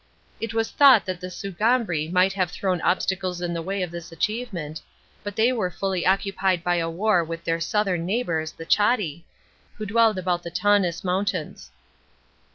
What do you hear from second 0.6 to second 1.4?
thought that the